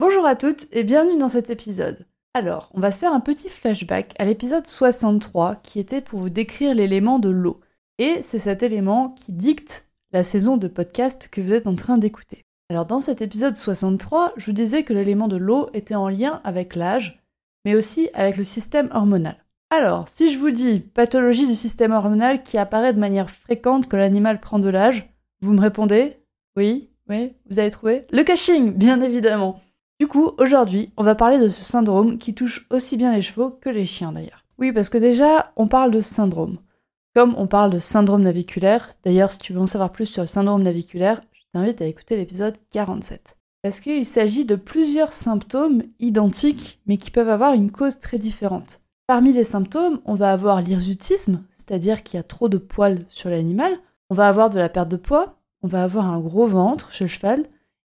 Bonjour 0.00 0.26
à 0.26 0.34
toutes 0.34 0.66
et 0.72 0.82
bienvenue 0.82 1.18
dans 1.18 1.28
cet 1.28 1.50
épisode. 1.50 2.04
Alors, 2.34 2.68
on 2.74 2.80
va 2.80 2.90
se 2.90 2.98
faire 2.98 3.12
un 3.12 3.20
petit 3.20 3.48
flashback 3.48 4.12
à 4.18 4.24
l'épisode 4.24 4.66
63 4.66 5.54
qui 5.62 5.78
était 5.78 6.00
pour 6.00 6.18
vous 6.18 6.30
décrire 6.30 6.74
l'élément 6.74 7.20
de 7.20 7.28
l'eau. 7.28 7.60
Et 8.00 8.20
c'est 8.24 8.40
cet 8.40 8.64
élément 8.64 9.10
qui 9.10 9.30
dicte 9.30 9.86
la 10.10 10.24
saison 10.24 10.56
de 10.56 10.66
podcast 10.66 11.28
que 11.30 11.40
vous 11.40 11.52
êtes 11.52 11.68
en 11.68 11.76
train 11.76 11.96
d'écouter. 11.96 12.42
Alors 12.70 12.86
dans 12.86 12.98
cet 12.98 13.22
épisode 13.22 13.56
63, 13.56 14.32
je 14.36 14.46
vous 14.46 14.52
disais 14.52 14.82
que 14.82 14.92
l'élément 14.92 15.28
de 15.28 15.36
l'eau 15.36 15.70
était 15.74 15.94
en 15.94 16.08
lien 16.08 16.40
avec 16.42 16.74
l'âge, 16.74 17.22
mais 17.64 17.76
aussi 17.76 18.10
avec 18.14 18.36
le 18.36 18.44
système 18.44 18.88
hormonal. 18.92 19.36
Alors, 19.70 20.08
si 20.08 20.32
je 20.32 20.40
vous 20.40 20.50
dis 20.50 20.80
pathologie 20.80 21.46
du 21.46 21.54
système 21.54 21.92
hormonal 21.92 22.42
qui 22.42 22.58
apparaît 22.58 22.94
de 22.94 23.00
manière 23.00 23.30
fréquente 23.30 23.88
quand 23.88 23.96
l'animal 23.96 24.40
prend 24.40 24.58
de 24.58 24.68
l'âge, 24.68 25.08
vous 25.40 25.52
me 25.52 25.60
répondez 25.60 26.16
Oui, 26.56 26.90
oui, 27.08 27.34
vous 27.48 27.60
avez 27.60 27.70
trouvé 27.70 28.08
Le 28.10 28.24
caching, 28.24 28.72
bien 28.72 29.00
évidemment. 29.00 29.60
Du 30.00 30.08
coup, 30.08 30.32
aujourd'hui, 30.38 30.92
on 30.96 31.04
va 31.04 31.14
parler 31.14 31.38
de 31.38 31.48
ce 31.48 31.62
syndrome 31.62 32.18
qui 32.18 32.34
touche 32.34 32.66
aussi 32.70 32.96
bien 32.96 33.14
les 33.14 33.22
chevaux 33.22 33.50
que 33.50 33.70
les 33.70 33.84
chiens 33.84 34.12
d'ailleurs. 34.12 34.44
Oui, 34.58 34.72
parce 34.72 34.88
que 34.88 34.98
déjà, 34.98 35.52
on 35.56 35.68
parle 35.68 35.92
de 35.92 36.00
syndrome. 36.00 36.58
Comme 37.14 37.34
on 37.38 37.46
parle 37.46 37.70
de 37.70 37.78
syndrome 37.78 38.22
naviculaire, 38.22 38.90
d'ailleurs, 39.04 39.30
si 39.30 39.38
tu 39.38 39.52
veux 39.52 39.60
en 39.60 39.68
savoir 39.68 39.92
plus 39.92 40.06
sur 40.06 40.22
le 40.22 40.26
syndrome 40.26 40.64
naviculaire, 40.64 41.20
t'invite 41.52 41.80
à 41.80 41.86
écouter 41.86 42.16
l'épisode 42.16 42.56
47. 42.70 43.36
Parce 43.62 43.80
qu'il 43.80 44.04
s'agit 44.04 44.44
de 44.44 44.56
plusieurs 44.56 45.12
symptômes 45.12 45.84
identiques, 46.00 46.80
mais 46.86 46.96
qui 46.96 47.12
peuvent 47.12 47.28
avoir 47.28 47.54
une 47.54 47.70
cause 47.70 48.00
très 48.00 48.18
différente. 48.18 48.80
Parmi 49.06 49.32
les 49.32 49.44
symptômes, 49.44 50.00
on 50.06 50.14
va 50.14 50.32
avoir 50.32 50.60
l'hirsutisme, 50.60 51.44
c'est-à-dire 51.52 52.02
qu'il 52.02 52.16
y 52.16 52.20
a 52.20 52.24
trop 52.24 52.48
de 52.48 52.58
poils 52.58 53.04
sur 53.08 53.30
l'animal, 53.30 53.78
on 54.10 54.14
va 54.14 54.26
avoir 54.26 54.50
de 54.50 54.58
la 54.58 54.68
perte 54.68 54.88
de 54.88 54.96
poids, 54.96 55.38
on 55.62 55.68
va 55.68 55.84
avoir 55.84 56.06
un 56.06 56.20
gros 56.20 56.46
ventre 56.46 56.90
chez 56.92 57.04
le 57.04 57.08
cheval, 57.08 57.44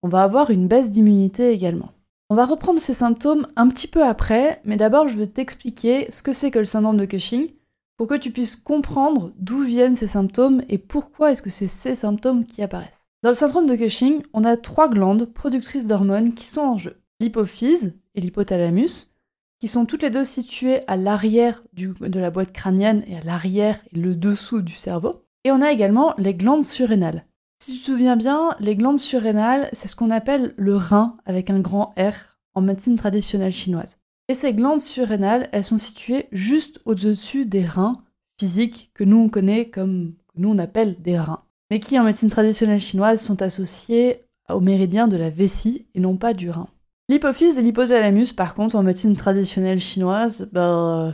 on 0.03 0.09
va 0.09 0.23
avoir 0.23 0.49
une 0.49 0.67
baisse 0.67 0.91
d'immunité 0.91 1.51
également. 1.51 1.91
On 2.29 2.35
va 2.35 2.45
reprendre 2.45 2.79
ces 2.79 2.93
symptômes 2.93 3.47
un 3.55 3.67
petit 3.67 3.87
peu 3.87 4.03
après, 4.03 4.61
mais 4.63 4.77
d'abord 4.77 5.07
je 5.07 5.17
vais 5.17 5.27
t'expliquer 5.27 6.09
ce 6.09 6.23
que 6.23 6.33
c'est 6.33 6.51
que 6.51 6.59
le 6.59 6.65
syndrome 6.65 6.97
de 6.97 7.05
Cushing, 7.05 7.49
pour 7.97 8.07
que 8.07 8.17
tu 8.17 8.31
puisses 8.31 8.55
comprendre 8.55 9.31
d'où 9.37 9.61
viennent 9.61 9.95
ces 9.95 10.07
symptômes 10.07 10.63
et 10.69 10.77
pourquoi 10.77 11.31
est-ce 11.31 11.41
que 11.41 11.49
c'est 11.49 11.67
ces 11.67 11.93
symptômes 11.93 12.45
qui 12.45 12.63
apparaissent. 12.63 13.05
Dans 13.23 13.29
le 13.29 13.35
syndrome 13.35 13.67
de 13.67 13.75
Cushing, 13.75 14.23
on 14.33 14.43
a 14.43 14.57
trois 14.57 14.89
glandes 14.89 15.25
productrices 15.25 15.85
d'hormones 15.85 16.33
qui 16.33 16.47
sont 16.47 16.61
en 16.61 16.77
jeu. 16.77 17.01
L'hypophyse 17.19 17.93
et 18.15 18.21
l'hypothalamus, 18.21 19.11
qui 19.59 19.67
sont 19.67 19.85
toutes 19.85 20.01
les 20.01 20.09
deux 20.09 20.23
situées 20.23 20.79
à 20.87 20.97
l'arrière 20.97 21.61
de 21.73 22.19
la 22.19 22.31
boîte 22.31 22.51
crânienne 22.51 23.03
et 23.05 23.17
à 23.17 23.21
l'arrière 23.21 23.79
et 23.93 23.99
le 23.99 24.15
dessous 24.15 24.61
du 24.61 24.73
cerveau. 24.73 25.23
Et 25.43 25.51
on 25.51 25.61
a 25.61 25.71
également 25.71 26.15
les 26.17 26.33
glandes 26.33 26.63
surrénales. 26.63 27.25
Si 27.61 27.73
tu 27.73 27.79
te 27.79 27.85
souviens 27.85 28.15
bien, 28.15 28.55
les 28.59 28.75
glandes 28.75 28.97
surrénales, 28.97 29.69
c'est 29.71 29.87
ce 29.87 29.95
qu'on 29.95 30.09
appelle 30.09 30.55
le 30.57 30.75
rein 30.75 31.17
avec 31.27 31.51
un 31.51 31.59
grand 31.59 31.93
R 31.95 32.39
en 32.55 32.61
médecine 32.61 32.95
traditionnelle 32.95 33.53
chinoise. 33.53 33.97
Et 34.29 34.33
ces 34.33 34.55
glandes 34.55 34.81
surrénales, 34.81 35.47
elles 35.51 35.63
sont 35.63 35.77
situées 35.77 36.27
juste 36.31 36.81
au-dessus 36.85 37.45
des 37.45 37.63
reins 37.63 38.03
physiques 38.39 38.89
que 38.95 39.03
nous 39.03 39.17
on 39.17 39.29
connaît 39.29 39.69
comme 39.69 40.15
que 40.33 40.41
nous 40.41 40.49
on 40.49 40.57
appelle 40.57 40.99
des 41.03 41.19
reins 41.19 41.43
mais 41.69 41.79
qui 41.79 41.99
en 41.99 42.03
médecine 42.03 42.31
traditionnelle 42.31 42.81
chinoise 42.81 43.21
sont 43.21 43.43
associés 43.43 44.25
au 44.49 44.59
méridien 44.59 45.07
de 45.07 45.15
la 45.15 45.29
vessie 45.29 45.85
et 45.93 45.99
non 45.99 46.17
pas 46.17 46.33
du 46.33 46.49
rein. 46.49 46.67
L'hypophyse 47.09 47.59
et 47.59 47.61
l'hypothalamus, 47.61 48.33
par 48.33 48.55
contre, 48.55 48.75
en 48.75 48.81
médecine 48.81 49.15
traditionnelle 49.15 49.79
chinoise, 49.79 50.49
ben, 50.51 51.13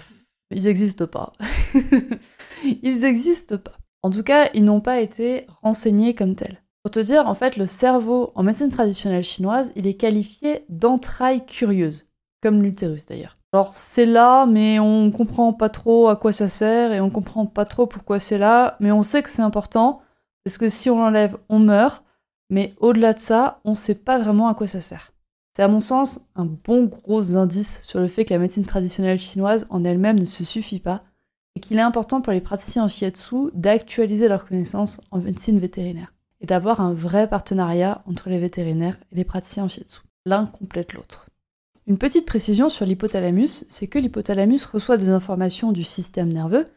ils 0.50 0.64
n'existent 0.64 1.08
pas. 1.08 1.34
ils 2.64 3.00
n'existent 3.02 3.58
pas. 3.58 3.74
En 4.04 4.10
tout 4.10 4.24
cas, 4.24 4.50
ils 4.54 4.64
n'ont 4.64 4.82
pas 4.82 5.00
été 5.00 5.48
renseignés 5.62 6.16
comme 6.16 6.36
tels. 6.36 6.64
Pour 6.84 6.92
te 6.92 7.00
dire, 7.00 7.28
en 7.28 7.36
fait, 7.36 7.58
le 7.58 7.66
cerveau, 7.66 8.32
en 8.36 8.44
médecine 8.44 8.70
traditionnelle 8.70 9.24
chinoise, 9.24 9.72
il 9.76 9.88
est 9.88 9.96
qualifié 9.96 10.66
d'entrailles 10.70 11.46
curieuses, 11.46 12.08
comme 12.42 12.64
l'utérus 12.64 13.06
d'ailleurs. 13.06 13.38
Alors 13.54 13.74
c'est 13.74 14.06
là, 14.06 14.46
mais 14.46 14.80
on 14.80 15.10
comprend 15.10 15.54
pas 15.54 15.70
trop 15.70 16.10
à 16.10 16.16
quoi 16.16 16.32
ça 16.32 16.50
sert 16.50 16.92
et 16.92 17.00
on 17.00 17.10
comprend 17.10 17.46
pas 17.46 17.66
trop 17.66 17.88
pourquoi 17.88 18.20
c'est 18.20 18.38
là, 18.38 18.76
mais 18.80 18.92
on 18.92 19.04
sait 19.04 19.24
que 19.24 19.30
c'est 19.30 19.42
important 19.42 20.02
parce 20.44 20.58
que 20.58 20.70
si 20.70 20.90
on 20.90 20.98
l'enlève, 20.98 21.38
on 21.50 21.60
meurt. 21.60 22.04
Mais 22.50 22.74
au-delà 22.80 23.14
de 23.14 23.20
ça, 23.20 23.60
on 23.66 23.76
sait 23.76 23.96
pas 23.96 24.18
vraiment 24.18 24.48
à 24.48 24.54
quoi 24.54 24.68
ça 24.68 24.80
sert. 24.80 25.12
C'est 25.56 25.64
à 25.64 25.68
mon 25.68 25.80
sens 25.80 26.22
un 26.36 26.46
bon 26.46 26.86
gros 26.86 27.36
indice 27.36 27.82
sur 27.84 28.00
le 28.00 28.08
fait 28.08 28.24
que 28.24 28.34
la 28.34 28.40
médecine 28.40 28.64
traditionnelle 28.64 29.18
chinoise 29.18 29.66
en 29.70 29.84
elle-même 29.84 30.20
ne 30.20 30.26
se 30.26 30.46
suffit 30.46 30.80
pas 30.80 31.04
et 31.58 31.60
qu'il 31.60 31.80
est 31.80 31.82
important 31.82 32.22
pour 32.22 32.34
les 32.34 32.40
praticiens 32.40 32.84
en 32.84 32.88
shiatsu 32.88 33.50
d'actualiser 33.56 34.28
leurs 34.28 34.46
connaissances 34.46 35.02
en 35.10 35.18
médecine 35.18 35.58
vétérinaire 35.58 36.14
et 36.40 36.46
d'avoir 36.46 36.82
un 36.82 36.94
vrai 36.94 37.28
partenariat 37.28 38.04
entre 38.06 38.30
les 38.30 38.38
vétérinaires 38.38 38.96
et 39.12 39.16
les 39.16 39.24
praticiens 39.24 39.64
en 39.64 39.68
shiatsu. 39.68 40.02
L'un 40.28 40.46
complète 40.46 40.94
l'autre. 40.94 41.32
Une 41.88 41.98
petite 41.98 42.28
précision 42.28 42.70
sur 42.70 42.86
l'hypothalamus, 42.86 43.66
c'est 43.70 43.88
que 43.88 43.98
l'hypothalamus 43.98 44.66
reçoit 44.72 44.98
des 44.98 45.10
informations 45.10 45.72
du 45.72 45.84
système 45.84 46.32
nerveux 46.32 46.68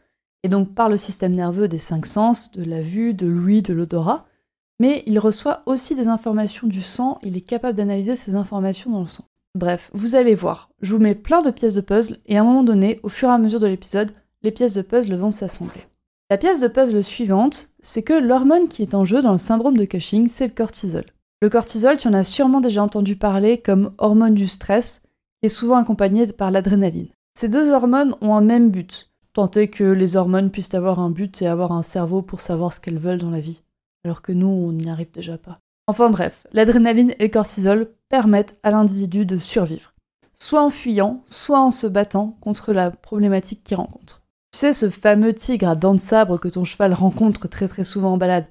et 0.41 0.49
donc 0.49 0.73
par 0.73 0.89
le 0.89 0.97
système 0.97 1.35
nerveux 1.35 1.67
des 1.67 1.77
cinq 1.77 2.07
sens, 2.07 2.51
de 2.51 2.63
la 2.63 2.81
vue, 2.81 3.13
de 3.13 3.27
l'ouïe, 3.27 3.61
de 3.61 3.73
l'odorat, 3.73 4.25
mais 4.79 5.03
il 5.05 5.19
reçoit 5.19 5.61
aussi 5.67 5.93
des 5.93 6.07
informations 6.07 6.65
du 6.65 6.81
sang, 6.81 7.19
il 7.21 7.37
est 7.37 7.41
capable 7.41 7.77
d'analyser 7.77 8.15
ces 8.15 8.33
informations 8.33 8.89
dans 8.89 9.01
le 9.01 9.05
sang. 9.05 9.25
Bref, 9.53 9.91
vous 9.93 10.15
allez 10.15 10.33
voir, 10.33 10.71
je 10.81 10.95
vous 10.95 10.99
mets 10.99 11.13
plein 11.13 11.43
de 11.43 11.51
pièces 11.51 11.75
de 11.75 11.81
puzzle, 11.81 12.17
et 12.25 12.39
à 12.39 12.41
un 12.41 12.45
moment 12.45 12.63
donné, 12.63 12.99
au 13.03 13.09
fur 13.09 13.29
et 13.29 13.33
à 13.33 13.37
mesure 13.37 13.59
de 13.59 13.67
l'épisode, 13.67 14.11
les 14.43 14.51
pièces 14.51 14.73
de 14.73 14.81
puzzle 14.81 15.15
vont 15.15 15.31
s'assembler. 15.31 15.85
La 16.29 16.37
pièce 16.37 16.59
de 16.59 16.67
puzzle 16.67 17.03
suivante, 17.03 17.69
c'est 17.81 18.03
que 18.03 18.13
l'hormone 18.13 18.69
qui 18.69 18.81
est 18.81 18.95
en 18.95 19.03
jeu 19.03 19.21
dans 19.21 19.33
le 19.33 19.37
syndrome 19.37 19.77
de 19.77 19.85
Cushing, 19.85 20.29
c'est 20.29 20.47
le 20.47 20.53
cortisol. 20.53 21.05
Le 21.41 21.49
cortisol, 21.49 21.97
tu 21.97 22.07
en 22.07 22.13
as 22.13 22.23
sûrement 22.23 22.61
déjà 22.61 22.83
entendu 22.83 23.15
parler 23.15 23.57
comme 23.57 23.93
hormone 23.97 24.33
du 24.33 24.47
stress, 24.47 25.01
qui 25.41 25.47
est 25.47 25.49
souvent 25.49 25.75
accompagné 25.75 26.27
par 26.27 26.51
l'adrénaline. 26.51 27.09
Ces 27.37 27.49
deux 27.49 27.71
hormones 27.71 28.15
ont 28.21 28.35
un 28.35 28.41
même 28.41 28.69
but, 28.69 29.11
tenter 29.33 29.67
que 29.67 29.83
les 29.83 30.15
hormones 30.15 30.51
puissent 30.51 30.73
avoir 30.73 30.99
un 30.99 31.09
but 31.09 31.41
et 31.41 31.47
avoir 31.47 31.71
un 31.71 31.83
cerveau 31.83 32.21
pour 32.21 32.41
savoir 32.41 32.73
ce 32.73 32.79
qu'elles 32.79 32.99
veulent 32.99 33.19
dans 33.19 33.29
la 33.29 33.41
vie, 33.41 33.61
alors 34.05 34.21
que 34.21 34.31
nous, 34.31 34.47
on 34.47 34.71
n'y 34.71 34.89
arrive 34.89 35.11
déjà 35.11 35.37
pas. 35.37 35.59
Enfin 35.87 36.09
bref, 36.09 36.45
l'adrénaline 36.53 37.13
et 37.19 37.23
le 37.23 37.29
cortisol 37.29 37.89
permettent 38.07 38.55
à 38.63 38.71
l'individu 38.71 39.25
de 39.25 39.37
survivre, 39.37 39.93
soit 40.33 40.63
en 40.63 40.69
fuyant, 40.69 41.23
soit 41.25 41.59
en 41.59 41.71
se 41.71 41.87
battant 41.87 42.37
contre 42.39 42.71
la 42.71 42.91
problématique 42.91 43.63
qu'il 43.63 43.77
rencontre. 43.77 44.20
Tu 44.53 44.59
sais, 44.59 44.73
ce 44.73 44.89
fameux 44.89 45.33
tigre 45.33 45.69
à 45.69 45.75
dents 45.75 45.93
de 45.93 45.99
sabre 45.99 46.37
que 46.37 46.49
ton 46.49 46.65
cheval 46.65 46.93
rencontre 46.93 47.47
très 47.47 47.69
très 47.69 47.85
souvent 47.85 48.13
en 48.13 48.17
balade. 48.17 48.47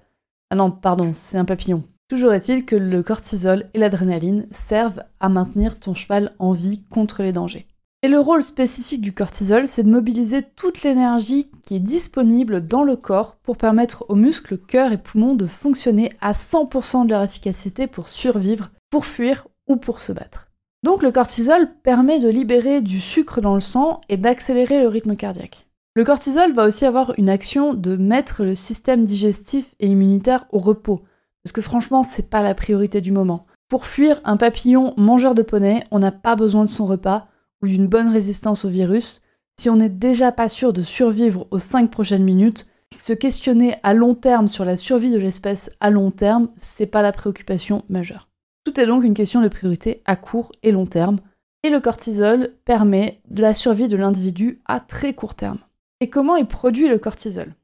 Ah 0.50 0.56
non, 0.56 0.70
pardon, 0.70 1.10
c'est 1.12 1.36
un 1.36 1.44
papillon. 1.44 1.84
Toujours 2.08 2.32
est-il 2.32 2.64
que 2.64 2.74
le 2.74 3.02
cortisol 3.02 3.66
et 3.74 3.78
l'adrénaline 3.78 4.46
servent 4.50 5.04
à 5.20 5.28
maintenir 5.28 5.78
ton 5.78 5.92
cheval 5.92 6.34
en 6.38 6.52
vie 6.52 6.82
contre 6.88 7.22
les 7.22 7.32
dangers. 7.32 7.66
Et 8.02 8.08
le 8.08 8.18
rôle 8.18 8.42
spécifique 8.42 9.02
du 9.02 9.12
cortisol, 9.12 9.68
c'est 9.68 9.82
de 9.82 9.90
mobiliser 9.90 10.42
toute 10.42 10.84
l'énergie 10.84 11.50
qui 11.62 11.76
est 11.76 11.80
disponible 11.80 12.66
dans 12.66 12.82
le 12.82 12.96
corps 12.96 13.36
pour 13.36 13.58
permettre 13.58 14.06
aux 14.08 14.14
muscles, 14.14 14.56
cœur 14.56 14.92
et 14.92 14.96
poumons 14.96 15.34
de 15.34 15.46
fonctionner 15.46 16.10
à 16.22 16.32
100% 16.32 17.04
de 17.04 17.10
leur 17.10 17.22
efficacité 17.22 17.86
pour 17.86 18.08
survivre, 18.08 18.70
pour 18.88 19.04
fuir 19.04 19.46
ou 19.68 19.76
pour 19.76 20.00
se 20.00 20.12
battre. 20.12 20.48
Donc 20.82 21.02
le 21.02 21.12
cortisol 21.12 21.68
permet 21.82 22.20
de 22.20 22.28
libérer 22.30 22.80
du 22.80 23.00
sucre 23.00 23.42
dans 23.42 23.54
le 23.54 23.60
sang 23.60 24.00
et 24.08 24.16
d'accélérer 24.16 24.80
le 24.80 24.88
rythme 24.88 25.14
cardiaque. 25.14 25.66
Le 25.96 26.04
cortisol 26.04 26.52
va 26.52 26.66
aussi 26.66 26.84
avoir 26.84 27.12
une 27.18 27.28
action 27.28 27.74
de 27.74 27.96
mettre 27.96 28.44
le 28.44 28.54
système 28.54 29.04
digestif 29.04 29.74
et 29.80 29.88
immunitaire 29.88 30.44
au 30.52 30.58
repos, 30.58 31.02
parce 31.42 31.52
que 31.52 31.62
franchement, 31.62 32.04
c'est 32.04 32.30
pas 32.30 32.42
la 32.42 32.54
priorité 32.54 33.00
du 33.00 33.10
moment. 33.10 33.46
Pour 33.68 33.86
fuir 33.86 34.20
un 34.24 34.36
papillon 34.36 34.94
mangeur 34.96 35.34
de 35.34 35.42
poney, 35.42 35.82
on 35.90 35.98
n'a 35.98 36.12
pas 36.12 36.36
besoin 36.36 36.64
de 36.64 36.70
son 36.70 36.86
repas, 36.86 37.26
ou 37.60 37.66
d'une 37.66 37.88
bonne 37.88 38.08
résistance 38.08 38.64
au 38.64 38.68
virus, 38.68 39.20
si 39.58 39.68
on 39.68 39.76
n'est 39.76 39.88
déjà 39.88 40.30
pas 40.30 40.48
sûr 40.48 40.72
de 40.72 40.82
survivre 40.82 41.48
aux 41.50 41.58
5 41.58 41.90
prochaines 41.90 42.24
minutes, 42.24 42.68
se 42.94 43.12
questionner 43.12 43.76
à 43.82 43.92
long 43.92 44.14
terme 44.14 44.46
sur 44.46 44.64
la 44.64 44.76
survie 44.76 45.10
de 45.10 45.18
l'espèce 45.18 45.70
à 45.80 45.90
long 45.90 46.12
terme, 46.12 46.50
c'est 46.56 46.86
pas 46.86 47.02
la 47.02 47.12
préoccupation 47.12 47.84
majeure. 47.88 48.28
Tout 48.64 48.78
est 48.78 48.86
donc 48.86 49.02
une 49.02 49.14
question 49.14 49.40
de 49.40 49.48
priorité 49.48 50.02
à 50.04 50.14
court 50.14 50.52
et 50.62 50.70
long 50.70 50.86
terme, 50.86 51.18
et 51.64 51.70
le 51.70 51.80
cortisol 51.80 52.54
permet 52.64 53.20
de 53.28 53.42
la 53.42 53.54
survie 53.54 53.88
de 53.88 53.96
l'individu 53.96 54.60
à 54.66 54.78
très 54.78 55.14
court 55.14 55.34
terme. 55.34 55.58
Et 56.00 56.08
comment 56.08 56.36
est 56.36 56.46
produit 56.46 56.88
le 56.88 56.98
cortisol? 56.98 57.54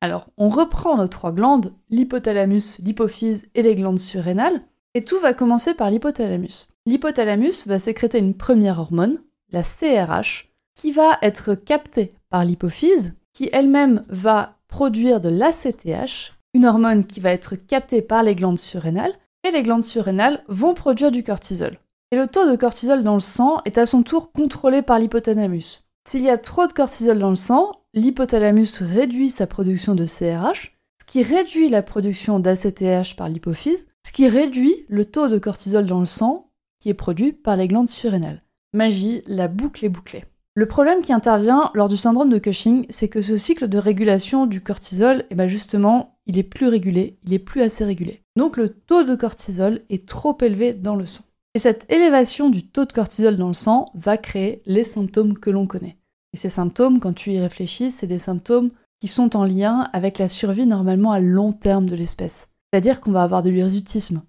Alors, 0.00 0.26
on 0.36 0.48
reprend 0.48 0.96
nos 0.96 1.06
trois 1.06 1.32
glandes, 1.32 1.72
l'hypothalamus, 1.90 2.78
l'hypophyse 2.80 3.46
et 3.54 3.62
les 3.62 3.76
glandes 3.76 4.00
surrénales, 4.00 4.62
et 4.94 5.04
tout 5.04 5.18
va 5.20 5.32
commencer 5.32 5.74
par 5.74 5.90
l'hypothalamus. 5.90 6.68
L'hypothalamus 6.86 7.66
va 7.66 7.78
sécréter 7.78 8.18
une 8.18 8.34
première 8.34 8.80
hormone, 8.80 9.22
la 9.52 9.62
CRH, 9.62 10.52
qui 10.74 10.90
va 10.90 11.18
être 11.22 11.54
captée 11.54 12.14
par 12.30 12.44
l'hypophyse, 12.44 13.14
qui 13.32 13.48
elle-même 13.52 14.04
va 14.08 14.58
produire 14.66 15.20
de 15.20 15.28
l'ACTH, 15.28 16.34
une 16.52 16.66
hormone 16.66 17.06
qui 17.06 17.20
va 17.20 17.30
être 17.30 17.54
captée 17.54 18.02
par 18.02 18.24
les 18.24 18.34
glandes 18.34 18.58
surrénales, 18.58 19.14
et 19.46 19.52
les 19.52 19.62
glandes 19.62 19.84
surrénales 19.84 20.42
vont 20.48 20.74
produire 20.74 21.12
du 21.12 21.22
cortisol. 21.22 21.78
Et 22.10 22.16
le 22.16 22.26
taux 22.26 22.50
de 22.50 22.56
cortisol 22.56 23.04
dans 23.04 23.14
le 23.14 23.20
sang 23.20 23.60
est 23.64 23.78
à 23.78 23.86
son 23.86 24.02
tour 24.02 24.32
contrôlé 24.32 24.82
par 24.82 24.98
l'hypothalamus. 24.98 25.83
S'il 26.06 26.22
y 26.22 26.30
a 26.30 26.36
trop 26.36 26.66
de 26.66 26.72
cortisol 26.72 27.18
dans 27.18 27.30
le 27.30 27.34
sang, 27.34 27.72
l'hypothalamus 27.94 28.82
réduit 28.82 29.30
sa 29.30 29.46
production 29.46 29.94
de 29.94 30.04
CRH, 30.04 30.76
ce 31.00 31.10
qui 31.10 31.22
réduit 31.22 31.70
la 31.70 31.82
production 31.82 32.38
d'ACTH 32.38 33.16
par 33.16 33.28
l'hypophyse, 33.30 33.86
ce 34.06 34.12
qui 34.12 34.28
réduit 34.28 34.84
le 34.88 35.06
taux 35.06 35.28
de 35.28 35.38
cortisol 35.38 35.86
dans 35.86 36.00
le 36.00 36.06
sang 36.06 36.50
qui 36.78 36.90
est 36.90 36.94
produit 36.94 37.32
par 37.32 37.56
les 37.56 37.68
glandes 37.68 37.88
surrénales. 37.88 38.42
Magie, 38.74 39.22
la 39.26 39.48
boucle 39.48 39.84
est 39.84 39.88
bouclée. 39.88 40.24
Le 40.54 40.66
problème 40.66 41.00
qui 41.00 41.12
intervient 41.12 41.70
lors 41.74 41.88
du 41.88 41.96
syndrome 41.96 42.28
de 42.28 42.38
Cushing, 42.38 42.86
c'est 42.90 43.08
que 43.08 43.22
ce 43.22 43.36
cycle 43.38 43.66
de 43.66 43.78
régulation 43.78 44.46
du 44.46 44.60
cortisol, 44.60 45.24
eh 45.30 45.34
ben 45.34 45.48
justement, 45.48 46.18
il 46.26 46.38
est 46.38 46.44
plus 46.44 46.68
régulé, 46.68 47.18
il 47.24 47.32
est 47.32 47.38
plus 47.38 47.62
assez 47.62 47.84
régulé. 47.84 48.22
Donc 48.36 48.56
le 48.58 48.68
taux 48.68 49.04
de 49.04 49.16
cortisol 49.16 49.80
est 49.88 50.06
trop 50.06 50.36
élevé 50.42 50.74
dans 50.74 50.96
le 50.96 51.06
sang. 51.06 51.24
Et 51.54 51.60
cette 51.60 51.90
élévation 51.90 52.50
du 52.50 52.66
taux 52.66 52.84
de 52.84 52.92
cortisol 52.92 53.36
dans 53.36 53.48
le 53.48 53.54
sang 53.54 53.90
va 53.94 54.16
créer 54.16 54.62
les 54.66 54.84
symptômes 54.84 55.38
que 55.38 55.50
l'on 55.50 55.66
connaît. 55.66 55.98
Et 56.32 56.36
ces 56.36 56.48
symptômes, 56.48 56.98
quand 56.98 57.12
tu 57.12 57.30
y 57.30 57.38
réfléchis, 57.38 57.92
c'est 57.92 58.08
des 58.08 58.18
symptômes 58.18 58.70
qui 59.00 59.06
sont 59.06 59.36
en 59.36 59.44
lien 59.44 59.88
avec 59.92 60.18
la 60.18 60.28
survie 60.28 60.66
normalement 60.66 61.12
à 61.12 61.20
long 61.20 61.52
terme 61.52 61.88
de 61.88 61.94
l'espèce. 61.94 62.48
C'est-à-dire 62.72 63.00
qu'on 63.00 63.12
va 63.12 63.22
avoir 63.22 63.42
de 63.42 63.50
l'hirsutisme. 63.50 64.22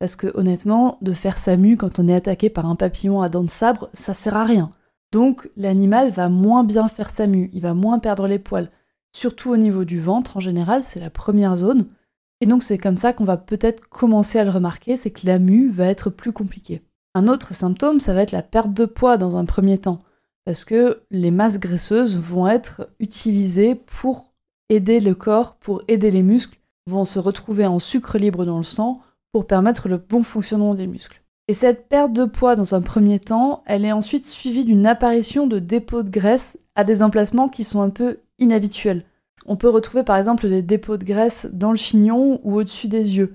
Parce 0.00 0.16
que 0.16 0.32
honnêtement, 0.34 0.98
de 1.02 1.12
faire 1.12 1.38
sa 1.38 1.56
mue 1.56 1.76
quand 1.76 2.00
on 2.00 2.08
est 2.08 2.14
attaqué 2.14 2.50
par 2.50 2.66
un 2.66 2.74
papillon 2.74 3.22
à 3.22 3.28
dents 3.28 3.44
de 3.44 3.50
sabre, 3.50 3.88
ça 3.92 4.14
sert 4.14 4.36
à 4.36 4.44
rien. 4.44 4.72
Donc 5.12 5.48
l'animal 5.56 6.10
va 6.10 6.28
moins 6.28 6.64
bien 6.64 6.88
faire 6.88 7.10
sa 7.10 7.28
mue, 7.28 7.50
il 7.52 7.60
va 7.60 7.74
moins 7.74 8.00
perdre 8.00 8.26
les 8.26 8.40
poils. 8.40 8.72
Surtout 9.14 9.50
au 9.50 9.56
niveau 9.56 9.84
du 9.84 10.00
ventre 10.00 10.38
en 10.38 10.40
général, 10.40 10.82
c'est 10.82 10.98
la 10.98 11.10
première 11.10 11.56
zone. 11.56 11.86
Et 12.42 12.46
donc 12.46 12.64
c'est 12.64 12.76
comme 12.76 12.96
ça 12.96 13.12
qu'on 13.12 13.22
va 13.22 13.36
peut-être 13.36 13.88
commencer 13.88 14.36
à 14.36 14.42
le 14.42 14.50
remarquer, 14.50 14.96
c'est 14.96 15.12
que 15.12 15.28
la 15.28 15.38
mue 15.38 15.70
va 15.70 15.86
être 15.86 16.10
plus 16.10 16.32
compliquée. 16.32 16.82
Un 17.14 17.28
autre 17.28 17.54
symptôme, 17.54 18.00
ça 18.00 18.14
va 18.14 18.22
être 18.22 18.32
la 18.32 18.42
perte 18.42 18.74
de 18.74 18.84
poids 18.84 19.16
dans 19.16 19.36
un 19.36 19.44
premier 19.44 19.78
temps, 19.78 20.00
parce 20.44 20.64
que 20.64 21.02
les 21.12 21.30
masses 21.30 21.60
graisseuses 21.60 22.16
vont 22.16 22.48
être 22.48 22.90
utilisées 22.98 23.76
pour 23.76 24.32
aider 24.70 24.98
le 24.98 25.14
corps, 25.14 25.54
pour 25.54 25.82
aider 25.86 26.10
les 26.10 26.24
muscles, 26.24 26.58
vont 26.90 27.04
se 27.04 27.20
retrouver 27.20 27.64
en 27.64 27.78
sucre 27.78 28.18
libre 28.18 28.44
dans 28.44 28.56
le 28.56 28.64
sang 28.64 29.00
pour 29.30 29.46
permettre 29.46 29.88
le 29.88 29.98
bon 29.98 30.24
fonctionnement 30.24 30.74
des 30.74 30.88
muscles. 30.88 31.22
Et 31.46 31.54
cette 31.54 31.88
perte 31.88 32.12
de 32.12 32.24
poids 32.24 32.56
dans 32.56 32.74
un 32.74 32.82
premier 32.82 33.20
temps, 33.20 33.62
elle 33.66 33.84
est 33.84 33.92
ensuite 33.92 34.26
suivie 34.26 34.64
d'une 34.64 34.88
apparition 34.88 35.46
de 35.46 35.60
dépôts 35.60 36.02
de 36.02 36.10
graisse 36.10 36.58
à 36.74 36.82
des 36.82 37.04
emplacements 37.04 37.48
qui 37.48 37.62
sont 37.62 37.82
un 37.82 37.90
peu 37.90 38.18
inhabituels. 38.40 39.04
On 39.46 39.56
peut 39.56 39.68
retrouver 39.68 40.04
par 40.04 40.16
exemple 40.16 40.48
des 40.48 40.62
dépôts 40.62 40.96
de 40.96 41.04
graisse 41.04 41.48
dans 41.52 41.70
le 41.70 41.76
chignon 41.76 42.40
ou 42.44 42.56
au-dessus 42.56 42.88
des 42.88 43.16
yeux, 43.16 43.34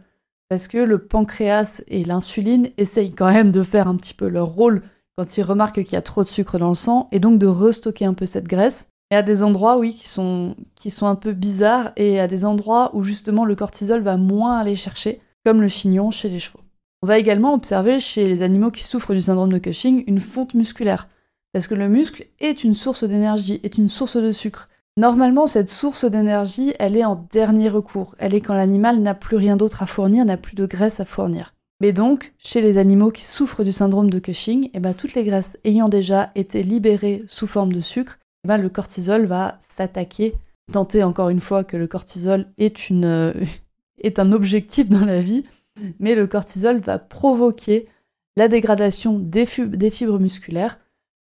parce 0.50 0.68
que 0.68 0.78
le 0.78 1.00
pancréas 1.00 1.82
et 1.88 2.04
l'insuline 2.04 2.70
essayent 2.78 3.14
quand 3.14 3.32
même 3.32 3.52
de 3.52 3.64
faire 3.64 3.88
un 3.88 3.98
petit 3.98 4.14
peu 4.14 4.28
leur 4.28 4.48
rôle 4.48 4.82
quand 5.18 5.38
ils 5.38 5.44
remarquent 5.44 5.84
qu'il 5.84 5.94
y 5.94 5.98
a 5.98 6.02
trop 6.02 6.22
de 6.22 6.28
sucre 6.28 6.60
dans 6.60 6.70
le 6.70 6.76
sang, 6.76 7.10
et 7.12 7.20
donc 7.20 7.40
de 7.40 7.48
restocker 7.48 8.06
un 8.06 8.14
peu 8.14 8.28
cette 8.28 8.48
graisse. 8.48 8.88
Et 9.10 9.16
à 9.16 9.24
des 9.24 9.42
endroits, 9.42 9.78
oui, 9.78 9.96
qui 9.96 10.08
sont, 10.08 10.56
qui 10.76 10.92
sont 10.92 11.08
un 11.08 11.16
peu 11.16 11.34
bizarres, 11.34 11.92
et 11.96 12.20
à 12.20 12.28
des 12.28 12.46
endroits 12.46 12.92
où 12.94 13.02
justement 13.02 13.44
le 13.44 13.56
cortisol 13.56 14.02
va 14.02 14.16
moins 14.16 14.60
aller 14.60 14.76
chercher, 14.76 15.22
comme 15.44 15.62
le 15.62 15.68
chignon 15.68 16.12
chez 16.12 16.30
les 16.30 16.40
chevaux. 16.40 16.60
On 17.02 17.08
va 17.08 17.18
également 17.18 17.54
observer 17.54 18.00
chez 18.00 18.28
les 18.28 18.44
animaux 18.44 18.70
qui 18.70 18.84
souffrent 18.84 19.14
du 19.14 19.22
syndrome 19.22 19.52
de 19.52 19.58
Cushing 19.58 20.04
une 20.08 20.20
fonte 20.20 20.54
musculaire, 20.54 21.08
parce 21.52 21.68
que 21.68 21.76
le 21.76 21.90
muscle 21.90 22.28
est 22.40 22.64
une 22.64 22.76
source 22.76 23.04
d'énergie, 23.04 23.60
est 23.64 23.78
une 23.78 23.90
source 23.90 24.18
de 24.18 24.32
sucre. 24.32 24.70
Normalement, 24.98 25.46
cette 25.46 25.70
source 25.70 26.06
d'énergie, 26.06 26.74
elle 26.80 26.98
est 26.98 27.06
en 27.06 27.28
dernier 27.32 27.70
recours. 27.70 28.16
Elle 28.18 28.34
est 28.34 28.42
quand 28.42 28.56
l'animal 28.56 29.00
n'a 29.00 29.14
plus 29.14 29.38
rien 29.38 29.56
d'autre 29.56 29.84
à 29.84 29.86
fournir, 29.86 30.26
n'a 30.26 30.38
plus 30.38 30.56
de 30.56 30.66
graisse 30.66 31.00
à 31.00 31.06
fournir. 31.06 31.54
Mais 31.80 31.92
donc, 31.92 32.34
chez 32.40 32.62
les 32.62 32.80
animaux 32.80 33.12
qui 33.12 33.24
souffrent 33.24 33.64
du 33.64 33.72
syndrome 33.72 34.10
de 34.10 34.18
Cushing, 34.18 34.72
eh 34.74 34.80
ben, 34.80 34.96
toutes 34.96 35.14
les 35.14 35.24
graisses 35.24 35.58
ayant 35.64 35.88
déjà 35.88 36.32
été 36.34 36.64
libérées 36.64 37.24
sous 37.28 37.46
forme 37.46 37.72
de 37.72 37.80
sucre, 37.80 38.18
eh 38.44 38.48
ben, 38.48 38.58
le 38.58 38.70
cortisol 38.70 39.28
va 39.28 39.60
s'attaquer. 39.78 40.34
Tenter 40.72 41.04
encore 41.04 41.30
une 41.30 41.40
fois 41.40 41.64
que 41.64 41.78
le 41.78 41.86
cortisol 41.86 42.48
une, 42.58 43.34
est 44.02 44.18
un 44.18 44.32
objectif 44.32 44.90
dans 44.90 45.06
la 45.06 45.22
vie, 45.22 45.44
mais 46.00 46.16
le 46.16 46.26
cortisol 46.26 46.80
va 46.80 46.98
provoquer 46.98 47.88
la 48.36 48.48
dégradation 48.48 49.20
des, 49.20 49.46
fibres 49.46 50.20
musculaires 50.20 50.80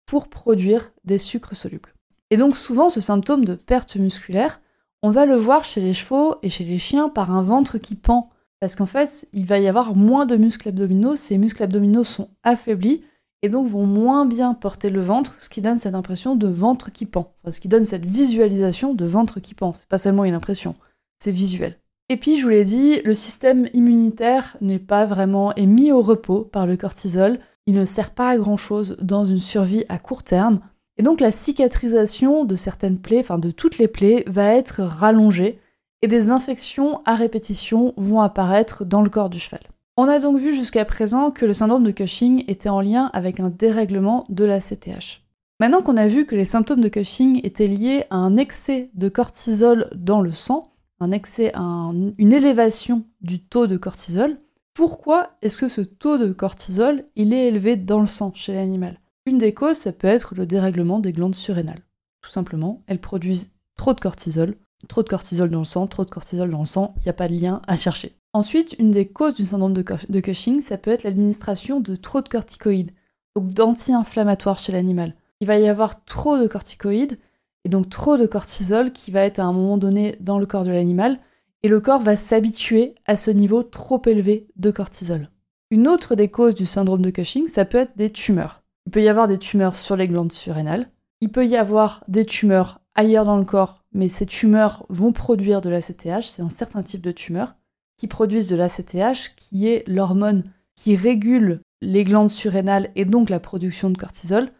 pour 0.05 0.29
produire 0.29 0.91
des 1.05 1.17
sucres 1.17 1.55
solubles. 1.55 1.92
Et 2.33 2.37
donc 2.37 2.57
souvent 2.57 2.89
ce 2.89 2.99
symptôme 2.99 3.45
de 3.45 3.53
perte 3.53 3.95
musculaire, 3.95 4.59
on 5.03 5.11
va 5.11 5.27
le 5.27 5.35
voir 5.35 5.65
chez 5.65 5.81
les 5.81 5.93
chevaux 5.93 6.37
et 6.41 6.49
chez 6.49 6.63
les 6.63 6.79
chiens 6.79 7.07
par 7.07 7.29
un 7.29 7.43
ventre 7.43 7.77
qui 7.77 7.93
pend. 7.93 8.31
Parce 8.59 8.75
qu'en 8.75 8.87
fait, 8.87 9.27
il 9.33 9.45
va 9.45 9.59
y 9.59 9.67
avoir 9.67 9.95
moins 9.95 10.25
de 10.25 10.35
muscles 10.35 10.69
abdominaux, 10.69 11.15
ces 11.15 11.37
muscles 11.37 11.61
abdominaux 11.61 12.03
sont 12.03 12.31
affaiblis 12.41 13.03
et 13.43 13.49
donc 13.49 13.67
vont 13.67 13.85
moins 13.85 14.25
bien 14.25 14.55
porter 14.55 14.89
le 14.89 15.01
ventre, 15.01 15.35
ce 15.37 15.47
qui 15.47 15.61
donne 15.61 15.77
cette 15.77 15.93
impression 15.93 16.35
de 16.35 16.47
ventre 16.47 16.91
qui 16.91 17.05
pend. 17.05 17.35
ce 17.51 17.59
qui 17.59 17.67
donne 17.67 17.85
cette 17.85 18.07
visualisation 18.07 18.95
de 18.95 19.05
ventre 19.05 19.39
qui 19.39 19.53
pend. 19.53 19.71
C'est 19.71 19.87
pas 19.87 19.99
seulement 19.99 20.25
une 20.25 20.33
impression, 20.33 20.73
c'est 21.19 21.29
visuel. 21.29 21.77
Et 22.09 22.17
puis, 22.17 22.37
je 22.37 22.45
vous 22.45 22.49
l'ai 22.49 22.65
dit, 22.65 22.99
le 23.01 23.13
système 23.13 23.67
immunitaire 23.73 24.57
n'est 24.59 24.79
pas 24.79 25.05
vraiment 25.05 25.53
mis 25.55 25.91
au 25.91 26.01
repos 26.01 26.41
par 26.41 26.65
le 26.65 26.77
cortisol. 26.77 27.37
Il 27.67 27.75
ne 27.75 27.85
sert 27.85 28.09
pas 28.09 28.31
à 28.31 28.37
grand 28.37 28.57
chose 28.57 28.97
dans 28.99 29.23
une 29.23 29.37
survie 29.37 29.85
à 29.87 29.99
court 29.99 30.23
terme. 30.23 30.61
Et 30.97 31.03
donc, 31.03 31.21
la 31.21 31.31
cicatrisation 31.31 32.45
de 32.45 32.55
certaines 32.55 32.99
plaies, 32.99 33.21
enfin 33.21 33.39
de 33.39 33.51
toutes 33.51 33.77
les 33.77 33.87
plaies, 33.87 34.23
va 34.27 34.53
être 34.53 34.81
rallongée 34.81 35.59
et 36.01 36.07
des 36.07 36.29
infections 36.29 37.01
à 37.05 37.15
répétition 37.15 37.93
vont 37.97 38.21
apparaître 38.21 38.85
dans 38.85 39.01
le 39.01 39.09
corps 39.09 39.29
du 39.29 39.39
cheval. 39.39 39.61
On 39.95 40.07
a 40.07 40.19
donc 40.19 40.37
vu 40.37 40.55
jusqu'à 40.55 40.85
présent 40.85 41.31
que 41.31 41.45
le 41.45 41.53
syndrome 41.53 41.83
de 41.83 41.91
Cushing 41.91 42.43
était 42.47 42.69
en 42.69 42.81
lien 42.81 43.09
avec 43.13 43.39
un 43.39 43.49
dérèglement 43.49 44.25
de 44.27 44.43
la 44.43 44.59
CTH. 44.59 45.21
Maintenant 45.59 45.81
qu'on 45.81 45.97
a 45.97 46.07
vu 46.07 46.25
que 46.25 46.35
les 46.35 46.45
symptômes 46.45 46.81
de 46.81 46.89
Cushing 46.89 47.39
étaient 47.43 47.67
liés 47.67 48.05
à 48.09 48.17
un 48.17 48.35
excès 48.35 48.89
de 48.95 49.07
cortisol 49.07 49.89
dans 49.95 50.19
le 50.19 50.31
sang, 50.31 50.73
un 50.99 51.11
excès, 51.11 51.53
une 51.55 52.33
élévation 52.33 53.05
du 53.21 53.39
taux 53.39 53.67
de 53.67 53.77
cortisol. 53.77 54.37
Pourquoi 54.73 55.29
est-ce 55.41 55.57
que 55.57 55.69
ce 55.69 55.81
taux 55.81 56.17
de 56.17 56.33
cortisol, 56.33 57.05
il 57.15 57.33
est 57.33 57.47
élevé 57.47 57.75
dans 57.75 57.99
le 57.99 58.07
sang 58.07 58.31
chez 58.33 58.53
l'animal? 58.53 58.99
Une 59.25 59.37
des 59.37 59.53
causes, 59.53 59.77
ça 59.77 59.93
peut 59.93 60.07
être 60.07 60.35
le 60.35 60.45
dérèglement 60.45 60.99
des 60.99 61.13
glandes 61.13 61.35
surrénales. 61.35 61.79
Tout 62.21 62.29
simplement, 62.29 62.83
elles 62.87 62.99
produisent 62.99 63.51
trop 63.77 63.93
de 63.93 63.99
cortisol, 63.99 64.55
trop 64.89 65.01
de 65.01 65.09
cortisol 65.09 65.49
dans 65.49 65.59
le 65.59 65.65
sang, 65.65 65.87
trop 65.87 66.03
de 66.03 66.09
cortisol 66.09 66.49
dans 66.49 66.59
le 66.59 66.65
sang, 66.65 66.93
il 66.97 67.03
n'y 67.03 67.09
a 67.09 67.13
pas 67.13 67.27
de 67.27 67.35
lien 67.35 67.61
à 67.67 67.77
chercher. 67.77 68.17
Ensuite, 68.33 68.75
une 68.79 68.91
des 68.91 69.07
causes 69.07 69.35
du 69.35 69.45
syndrome 69.45 69.73
de, 69.73 70.19
Cushing, 70.19 70.59
ça 70.59 70.77
peut 70.77 70.91
être 70.91 71.03
l'administration 71.03 71.79
de 71.79 71.95
trop 71.95 72.21
de 72.21 72.27
corticoïdes, 72.27 72.91
donc 73.35 73.49
d'anti-inflammatoires 73.49 74.59
chez 74.59 74.71
l'animal. 74.71 75.15
Il 75.39 75.47
va 75.47 75.59
y 75.59 75.67
avoir 75.67 76.03
trop 76.03 76.37
de 76.37 76.47
corticoïdes, 76.47 77.19
et 77.63 77.69
donc 77.69 77.89
trop 77.89 78.17
de 78.17 78.25
cortisol 78.25 78.91
qui 78.91 79.11
va 79.11 79.21
être 79.21 79.39
à 79.39 79.45
un 79.45 79.53
moment 79.53 79.77
donné 79.77 80.17
dans 80.19 80.39
le 80.39 80.45
corps 80.45 80.63
de 80.63 80.71
l'animal, 80.71 81.19
et 81.61 81.69
le 81.69 81.79
corps 81.79 82.01
va 82.01 82.17
s'habituer 82.17 82.95
à 83.05 83.15
ce 83.15 83.31
niveau 83.31 83.63
trop 83.63 84.01
élevé 84.05 84.47
de 84.57 84.71
cortisol. 84.71 85.29
Une 85.69 85.87
autre 85.87 86.15
des 86.15 86.27
causes 86.27 86.55
du 86.55 86.65
syndrome 86.65 87.01
de 87.01 87.09
Cushing, 87.09 87.47
ça 87.47 87.65
peut 87.65 87.77
être 87.77 87.95
des 87.95 88.09
tumeurs. 88.09 88.62
Il 88.85 88.91
peut 88.91 89.01
y 89.01 89.09
avoir 89.09 89.27
des 89.27 89.37
tumeurs 89.37 89.75
sur 89.75 89.95
les 89.95 90.07
glandes 90.07 90.31
surrénales, 90.31 90.89
il 91.21 91.29
peut 91.29 91.45
y 91.45 91.55
avoir 91.55 92.03
des 92.07 92.25
tumeurs 92.25 92.81
ailleurs 92.95 93.25
dans 93.25 93.37
le 93.37 93.45
corps, 93.45 93.83
mais 93.93 94.09
ces 94.09 94.25
tumeurs 94.25 94.85
vont 94.89 95.11
produire 95.11 95.61
de 95.61 95.69
l'ACTH, 95.69 96.23
c'est 96.23 96.41
un 96.41 96.49
certain 96.49 96.83
type 96.83 97.01
de 97.01 97.11
tumeurs 97.11 97.55
qui 97.97 98.07
produisent 98.07 98.47
de 98.47 98.55
l'ACTH, 98.55 99.35
qui 99.35 99.67
est 99.67 99.87
l'hormone 99.87 100.43
qui 100.75 100.95
régule 100.95 101.61
les 101.81 102.03
glandes 102.03 102.29
surrénales 102.29 102.89
et 102.95 103.05
donc 103.05 103.29
la 103.29 103.39
production 103.39 103.89
de 103.89 103.97
cortisol. 103.97 104.51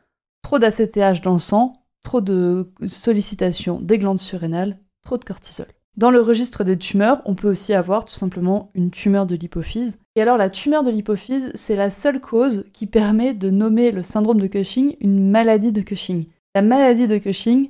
Trop 0.43 0.59
d'ACTH 0.59 1.21
dans 1.23 1.33
le 1.33 1.39
sang 1.39 1.73
trop 2.03 2.21
de 2.21 2.71
sollicitation 2.87 3.79
des 3.79 3.97
glandes 3.97 4.19
surrénales, 4.19 4.77
trop 5.01 5.17
de 5.17 5.23
cortisol. 5.23 5.67
Dans 5.95 6.09
le 6.09 6.21
registre 6.21 6.63
des 6.63 6.77
tumeurs, 6.77 7.21
on 7.25 7.35
peut 7.35 7.49
aussi 7.49 7.71
avoir 7.71 8.05
tout 8.05 8.15
simplement 8.15 8.71
une 8.73 8.89
tumeur 8.89 9.27
de 9.27 9.35
l'hypophyse. 9.35 9.99
Et 10.15 10.23
alors 10.23 10.37
la 10.37 10.49
tumeur 10.49 10.81
de 10.81 10.89
l'hypophyse, 10.89 11.51
c'est 11.53 11.75
la 11.75 11.91
seule 11.91 12.19
cause 12.19 12.65
qui 12.73 12.87
permet 12.87 13.35
de 13.35 13.51
nommer 13.51 13.91
le 13.91 14.01
syndrome 14.01 14.41
de 14.41 14.47
Cushing 14.47 14.95
une 15.01 15.29
maladie 15.29 15.71
de 15.71 15.81
Cushing. 15.81 16.25
La 16.55 16.63
maladie 16.63 17.07
de 17.07 17.19
Cushing, 17.19 17.69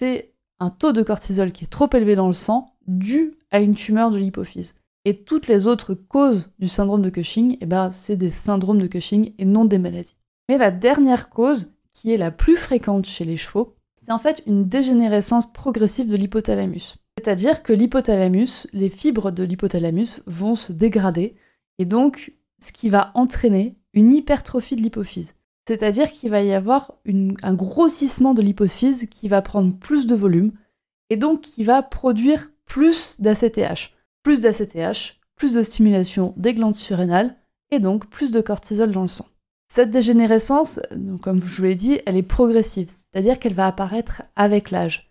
c'est 0.00 0.32
un 0.58 0.70
taux 0.70 0.92
de 0.92 1.04
cortisol 1.04 1.52
qui 1.52 1.64
est 1.64 1.68
trop 1.68 1.88
élevé 1.94 2.16
dans 2.16 2.26
le 2.26 2.32
sang 2.32 2.66
dû 2.88 3.34
à 3.52 3.60
une 3.60 3.74
tumeur 3.74 4.10
de 4.10 4.18
l'hypophyse. 4.18 4.74
Et 5.04 5.22
toutes 5.22 5.46
les 5.46 5.68
autres 5.68 5.94
causes 5.94 6.50
du 6.58 6.66
syndrome 6.66 7.02
de 7.02 7.10
Cushing, 7.10 7.56
eh 7.60 7.66
ben, 7.66 7.90
c'est 7.90 8.16
des 8.16 8.32
syndromes 8.32 8.82
de 8.82 8.88
Cushing 8.88 9.32
et 9.38 9.44
non 9.44 9.64
des 9.64 9.78
maladies. 9.78 10.16
Mais 10.48 10.58
la 10.58 10.72
dernière 10.72 11.30
cause 11.30 11.72
qui 11.92 12.12
est 12.12 12.16
la 12.16 12.32
plus 12.32 12.56
fréquente 12.56 13.06
chez 13.06 13.24
les 13.24 13.36
chevaux, 13.36 13.76
c'est 14.02 14.12
en 14.12 14.18
fait 14.18 14.42
une 14.46 14.66
dégénérescence 14.66 15.52
progressive 15.52 16.08
de 16.08 16.16
l'hypothalamus. 16.16 16.96
C'est-à-dire 17.22 17.62
que 17.62 17.74
l'hypothalamus, 17.74 18.66
les 18.72 18.88
fibres 18.88 19.30
de 19.30 19.44
l'hypothalamus 19.44 20.22
vont 20.24 20.54
se 20.54 20.72
dégrader, 20.72 21.34
et 21.78 21.84
donc 21.84 22.32
ce 22.62 22.72
qui 22.72 22.88
va 22.88 23.10
entraîner 23.14 23.76
une 23.92 24.10
hypertrophie 24.12 24.74
de 24.74 24.80
l'hypophyse. 24.80 25.34
C'est-à-dire 25.68 26.10
qu'il 26.10 26.30
va 26.30 26.42
y 26.42 26.54
avoir 26.54 26.94
un 27.04 27.54
grossissement 27.54 28.32
de 28.32 28.40
l'hypophyse 28.40 29.06
qui 29.10 29.28
va 29.28 29.42
prendre 29.42 29.76
plus 29.76 30.06
de 30.06 30.14
volume 30.14 30.52
et 31.10 31.16
donc 31.16 31.42
qui 31.42 31.62
va 31.62 31.82
produire 31.82 32.50
plus 32.64 33.20
d'ACTH. 33.20 33.92
Plus 34.22 34.40
d'ACTH, 34.40 35.20
plus 35.36 35.52
de 35.52 35.62
stimulation 35.62 36.32
des 36.38 36.54
glandes 36.54 36.74
surrénales 36.74 37.36
et 37.70 37.80
donc 37.80 38.08
plus 38.08 38.30
de 38.30 38.40
cortisol 38.40 38.92
dans 38.92 39.02
le 39.02 39.08
sang. 39.08 39.26
Cette 39.70 39.90
dégénérescence, 39.90 40.80
comme 41.20 41.42
je 41.42 41.56
vous 41.56 41.64
l'ai 41.64 41.74
dit, 41.74 42.00
elle 42.06 42.16
est 42.16 42.22
progressive, 42.22 42.88
c'est-à-dire 42.88 43.38
qu'elle 43.38 43.54
va 43.54 43.66
apparaître 43.66 44.22
avec 44.36 44.70
l'âge. 44.70 45.09